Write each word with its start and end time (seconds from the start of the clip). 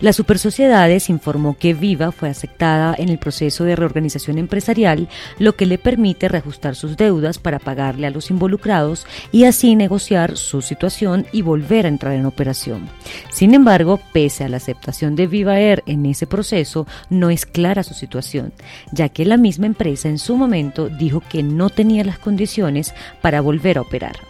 La 0.00 0.14
Supersociedades 0.14 1.10
informó 1.10 1.58
que 1.58 1.74
Viva 1.74 2.10
fue 2.10 2.30
aceptada 2.30 2.94
en 2.96 3.10
el 3.10 3.18
proceso 3.18 3.64
de 3.64 3.76
reorganización 3.76 4.38
empresarial, 4.38 5.10
lo 5.38 5.56
que 5.56 5.66
le 5.66 5.76
permite 5.76 6.26
reajustar 6.26 6.74
sus 6.74 6.96
deudas 6.96 7.38
para 7.38 7.58
pagarle 7.58 8.06
a 8.06 8.10
los 8.10 8.30
involucrados 8.30 9.06
y 9.30 9.44
así 9.44 9.76
negociar 9.76 10.38
su 10.38 10.62
situación 10.62 11.26
y 11.32 11.42
volver 11.42 11.84
a 11.84 11.90
entrar 11.90 12.14
en 12.14 12.24
operación. 12.24 12.88
Sin 13.30 13.52
embargo, 13.52 14.00
pese 14.14 14.44
a 14.44 14.48
la 14.48 14.56
aceptación 14.56 15.16
de 15.16 15.26
Viva 15.26 15.60
Air 15.60 15.82
en 15.84 16.06
ese 16.06 16.26
proceso, 16.26 16.86
no 17.10 17.28
es 17.28 17.44
clara 17.44 17.82
su 17.82 17.92
situación, 17.92 18.54
ya 18.92 19.10
que 19.10 19.26
la 19.26 19.36
misma 19.36 19.66
empresa 19.66 20.08
en 20.08 20.18
su 20.18 20.34
momento 20.34 20.88
dijo 20.88 21.22
que 21.28 21.42
no 21.42 21.68
tenía 21.68 22.04
las 22.04 22.18
condiciones 22.18 22.94
para 23.20 23.42
volver 23.42 23.76
a 23.76 23.82
operar. 23.82 24.29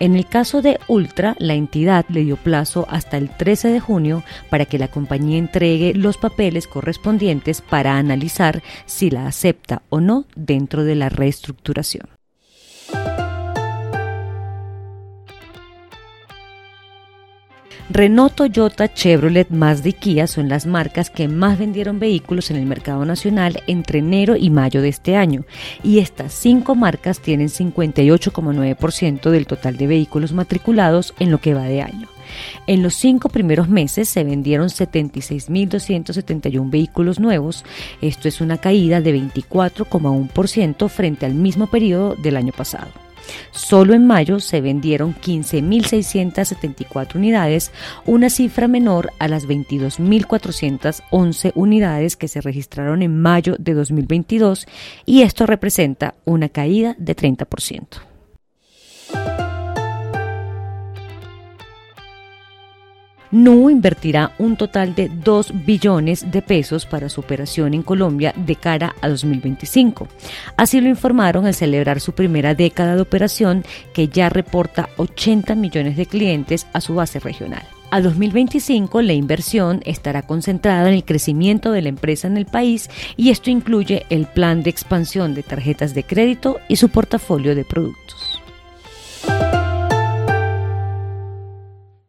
En 0.00 0.14
el 0.14 0.26
caso 0.26 0.62
de 0.62 0.78
Ultra, 0.88 1.36
la 1.38 1.54
entidad 1.54 2.04
le 2.08 2.24
dio 2.24 2.36
plazo 2.36 2.86
hasta 2.88 3.16
el 3.16 3.30
13 3.30 3.68
de 3.68 3.80
junio 3.80 4.22
para 4.50 4.64
que 4.64 4.78
la 4.78 4.88
compañía 4.88 5.38
entregue 5.38 5.94
los 5.94 6.16
papeles 6.16 6.66
correspondientes 6.66 7.60
para 7.60 7.98
analizar 7.98 8.62
si 8.86 9.10
la 9.10 9.26
acepta 9.26 9.82
o 9.88 10.00
no 10.00 10.24
dentro 10.34 10.84
de 10.84 10.94
la 10.94 11.08
reestructuración. 11.08 12.17
Renault, 17.90 18.34
Toyota, 18.34 18.92
Chevrolet, 18.92 19.48
Mazda 19.48 19.88
y 19.88 19.94
Kia 19.94 20.26
son 20.26 20.50
las 20.50 20.66
marcas 20.66 21.08
que 21.08 21.26
más 21.26 21.58
vendieron 21.58 21.98
vehículos 21.98 22.50
en 22.50 22.58
el 22.58 22.66
mercado 22.66 23.06
nacional 23.06 23.62
entre 23.66 24.00
enero 24.00 24.36
y 24.36 24.50
mayo 24.50 24.82
de 24.82 24.90
este 24.90 25.16
año, 25.16 25.46
y 25.82 26.00
estas 26.00 26.34
cinco 26.34 26.74
marcas 26.74 27.20
tienen 27.20 27.48
58,9% 27.48 29.30
del 29.30 29.46
total 29.46 29.78
de 29.78 29.86
vehículos 29.86 30.34
matriculados 30.34 31.14
en 31.18 31.30
lo 31.30 31.40
que 31.40 31.54
va 31.54 31.62
de 31.62 31.80
año. 31.80 32.08
En 32.66 32.82
los 32.82 32.92
cinco 32.92 33.30
primeros 33.30 33.70
meses 33.70 34.10
se 34.10 34.22
vendieron 34.22 34.68
76.271 34.68 36.70
vehículos 36.70 37.18
nuevos, 37.18 37.64
esto 38.02 38.28
es 38.28 38.42
una 38.42 38.58
caída 38.58 39.00
de 39.00 39.16
24,1% 39.16 40.90
frente 40.90 41.24
al 41.24 41.32
mismo 41.32 41.68
periodo 41.68 42.16
del 42.16 42.36
año 42.36 42.52
pasado. 42.52 43.07
Solo 43.50 43.94
en 43.94 44.06
mayo 44.06 44.38
se 44.40 44.60
vendieron 44.60 45.14
15.674 45.14 47.14
unidades, 47.16 47.72
una 48.06 48.30
cifra 48.30 48.68
menor 48.68 49.12
a 49.18 49.26
las 49.28 49.46
22.411 49.46 51.52
unidades 51.54 52.16
que 52.16 52.28
se 52.28 52.40
registraron 52.40 53.02
en 53.02 53.20
mayo 53.20 53.56
de 53.58 53.74
2022 53.74 54.66
y 55.04 55.22
esto 55.22 55.46
representa 55.46 56.14
una 56.24 56.48
caída 56.48 56.94
de 56.98 57.16
30%. 57.16 58.07
NU 63.30 63.70
invertirá 63.70 64.32
un 64.38 64.56
total 64.56 64.94
de 64.94 65.08
2 65.08 65.66
billones 65.66 66.30
de 66.30 66.42
pesos 66.42 66.86
para 66.86 67.08
su 67.08 67.20
operación 67.20 67.74
en 67.74 67.82
Colombia 67.82 68.32
de 68.36 68.56
cara 68.56 68.94
a 69.00 69.08
2025. 69.08 70.08
Así 70.56 70.80
lo 70.80 70.88
informaron 70.88 71.46
al 71.46 71.54
celebrar 71.54 72.00
su 72.00 72.12
primera 72.12 72.54
década 72.54 72.94
de 72.94 73.02
operación 73.02 73.64
que 73.92 74.08
ya 74.08 74.28
reporta 74.28 74.88
80 74.96 75.54
millones 75.54 75.96
de 75.96 76.06
clientes 76.06 76.66
a 76.72 76.80
su 76.80 76.94
base 76.94 77.20
regional. 77.20 77.62
A 77.90 78.02
2025 78.02 79.00
la 79.00 79.14
inversión 79.14 79.80
estará 79.86 80.22
concentrada 80.22 80.88
en 80.88 80.94
el 80.94 81.04
crecimiento 81.04 81.72
de 81.72 81.80
la 81.80 81.88
empresa 81.88 82.26
en 82.28 82.36
el 82.36 82.44
país 82.44 82.90
y 83.16 83.30
esto 83.30 83.50
incluye 83.50 84.04
el 84.10 84.26
plan 84.26 84.62
de 84.62 84.70
expansión 84.70 85.34
de 85.34 85.42
tarjetas 85.42 85.94
de 85.94 86.04
crédito 86.04 86.58
y 86.68 86.76
su 86.76 86.90
portafolio 86.90 87.54
de 87.54 87.64
productos. 87.64 88.27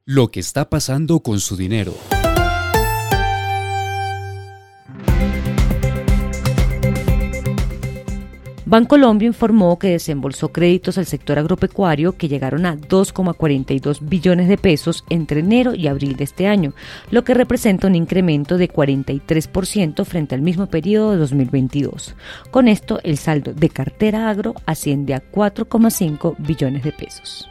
Lo 0.09 0.31
que 0.31 0.40
está 0.40 0.68
pasando 0.68 1.20
con 1.20 1.40
su 1.40 1.56
dinero. 1.56 1.94
Bancolombia 8.66 9.28
informó 9.28 9.78
que 9.78 9.90
desembolsó 9.90 10.52
créditos 10.52 10.98
al 10.98 11.06
sector 11.06 11.38
agropecuario 11.38 12.14
que 12.14 12.28
llegaron 12.28 12.66
a 12.66 12.75
2,42 12.75 14.00
billones 14.02 14.48
de 14.48 14.58
pesos 14.58 15.06
entre 15.12 15.42
enero 15.42 15.75
y 15.75 15.86
abril 15.86 16.16
de 16.16 16.24
este 16.24 16.48
año, 16.48 16.74
lo 17.12 17.24
que 17.24 17.36
representa 17.36 17.86
un 17.86 17.94
incremento 17.94 18.58
de 18.58 18.68
43% 18.68 20.06
frente 20.06 20.34
al 20.34 20.42
mismo 20.42 20.66
periodo 20.66 21.12
de 21.12 21.18
2022. 21.18 22.16
Con 22.50 22.68
esto, 22.68 23.00
el 23.03 23.19
saldo 23.19 23.53
de 23.53 23.69
cartera 23.69 24.28
agro 24.28 24.56
asciende 24.66 25.14
a 25.14 25.22
4,5 25.31 26.36
billones 26.40 26.84
de 26.84 26.94
pesos. 26.94 27.48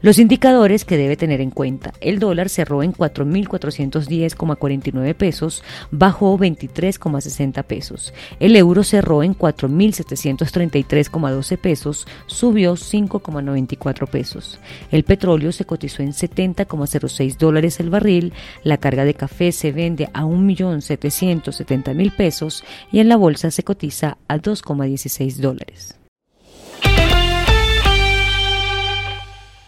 Los 0.00 0.18
indicadores 0.18 0.84
que 0.84 0.96
debe 0.96 1.16
tener 1.16 1.40
en 1.40 1.50
cuenta. 1.50 1.92
El 2.00 2.20
dólar 2.20 2.48
cerró 2.48 2.84
en 2.84 2.92
4.410,49 2.92 5.14
pesos, 5.14 5.64
bajó 5.90 6.38
23,60 6.38 7.64
pesos. 7.64 8.14
El 8.38 8.54
euro 8.56 8.84
cerró 8.84 9.24
en 9.24 9.36
4.733,12 9.36 11.58
pesos, 11.58 12.06
subió 12.26 12.74
5,94 12.74 14.08
pesos. 14.08 14.60
El 14.90 15.04
petróleo 15.04 15.52
se 15.52 15.64
cotizó 15.64 16.02
en 16.02 16.12
70,06 16.12 17.36
dólares 17.36 17.78
el 17.80 17.88
barril. 17.90 18.32
La 18.62 18.78
carga 18.78 19.04
de 19.04 19.14
café 19.14 19.52
se 19.52 19.70
vende 19.72 20.08
a 20.12 20.24
1.770.000 20.24 22.16
pesos 22.16 22.64
y 22.92 23.00
en 23.00 23.08
la 23.08 23.16
bolsa 23.16 23.50
se 23.50 23.64
cotiza 23.64 24.18
a 24.28 24.38
2,16 24.38 25.36
dólares. 25.36 25.98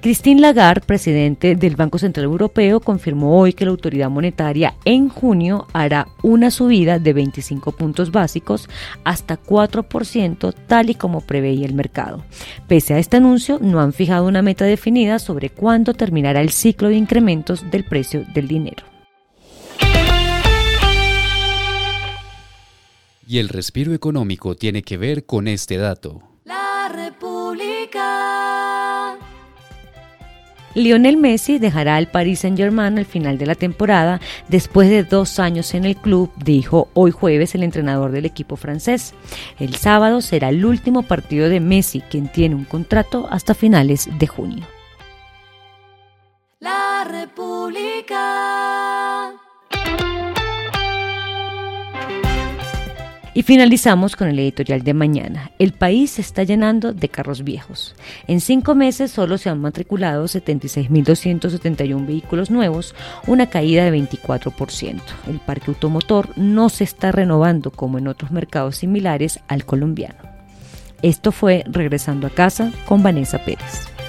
Christine 0.00 0.40
Lagarde, 0.40 0.86
presidente 0.86 1.56
del 1.56 1.76
Banco 1.76 1.98
Central 1.98 2.24
Europeo, 2.24 2.80
confirmó 2.80 3.38
hoy 3.38 3.52
que 3.52 3.66
la 3.66 3.70
autoridad 3.70 4.08
monetaria 4.08 4.74
en 4.86 5.10
junio 5.10 5.66
hará 5.74 6.08
una 6.22 6.50
subida 6.50 6.98
de 6.98 7.12
25 7.12 7.72
puntos 7.72 8.10
básicos 8.10 8.70
hasta 9.04 9.38
4%, 9.38 10.54
tal 10.66 10.88
y 10.88 10.94
como 10.94 11.20
preveía 11.20 11.66
el 11.66 11.74
mercado. 11.74 12.24
Pese 12.66 12.94
a 12.94 12.98
este 12.98 13.18
anuncio, 13.18 13.58
no 13.60 13.78
han 13.80 13.92
fijado 13.92 14.26
una 14.26 14.40
meta 14.40 14.64
definida 14.64 15.18
sobre 15.18 15.50
cuándo 15.50 15.92
terminará 15.92 16.40
el 16.40 16.48
ciclo 16.48 16.88
de 16.88 16.96
incrementos 16.96 17.70
del 17.70 17.84
precio 17.84 18.24
del 18.32 18.48
dinero. 18.48 18.84
Y 23.26 23.38
el 23.38 23.50
respiro 23.50 23.92
económico 23.92 24.56
tiene 24.56 24.82
que 24.82 24.96
ver 24.96 25.26
con 25.26 25.46
este 25.46 25.76
dato. 25.76 26.29
Lionel 30.74 31.16
Messi 31.16 31.58
dejará 31.58 31.96
al 31.96 32.08
Paris 32.08 32.40
Saint-Germain 32.40 32.96
al 32.98 33.04
final 33.04 33.38
de 33.38 33.46
la 33.46 33.54
temporada 33.54 34.20
después 34.48 34.88
de 34.88 35.02
dos 35.02 35.38
años 35.38 35.74
en 35.74 35.84
el 35.84 35.96
club, 35.96 36.30
dijo 36.36 36.88
hoy 36.94 37.10
jueves 37.10 37.54
el 37.54 37.62
entrenador 37.62 38.12
del 38.12 38.24
equipo 38.24 38.56
francés. 38.56 39.14
El 39.58 39.74
sábado 39.74 40.20
será 40.20 40.50
el 40.50 40.64
último 40.64 41.02
partido 41.02 41.48
de 41.48 41.60
Messi, 41.60 42.00
quien 42.00 42.28
tiene 42.28 42.54
un 42.54 42.64
contrato 42.64 43.26
hasta 43.30 43.54
finales 43.54 44.08
de 44.18 44.26
junio. 44.26 44.79
Y 53.32 53.42
finalizamos 53.42 54.16
con 54.16 54.28
el 54.28 54.38
editorial 54.38 54.82
de 54.82 54.94
mañana. 54.94 55.52
El 55.58 55.72
país 55.72 56.12
se 56.12 56.20
está 56.20 56.42
llenando 56.42 56.92
de 56.92 57.08
carros 57.08 57.44
viejos. 57.44 57.94
En 58.26 58.40
cinco 58.40 58.74
meses 58.74 59.12
solo 59.12 59.38
se 59.38 59.48
han 59.48 59.60
matriculado 59.60 60.24
76.271 60.24 62.06
vehículos 62.06 62.50
nuevos, 62.50 62.94
una 63.26 63.46
caída 63.46 63.84
de 63.84 63.96
24%. 63.96 65.00
El 65.28 65.38
parque 65.38 65.66
automotor 65.68 66.36
no 66.36 66.68
se 66.68 66.84
está 66.84 67.12
renovando 67.12 67.70
como 67.70 67.98
en 67.98 68.08
otros 68.08 68.32
mercados 68.32 68.76
similares 68.76 69.38
al 69.46 69.64
colombiano. 69.64 70.18
Esto 71.02 71.32
fue 71.32 71.64
Regresando 71.66 72.26
a 72.26 72.30
casa 72.30 72.72
con 72.86 73.02
Vanessa 73.02 73.38
Pérez. 73.38 73.99